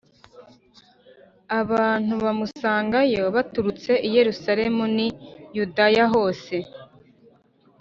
[1.61, 5.07] Abantu bamusangagayo baturutse i Yerusalemu n i
[5.57, 6.55] Yudaya hose